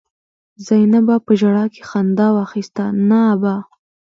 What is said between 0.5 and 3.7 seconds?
زينبه په ژړا کې خندا واخيسته: نه ابا!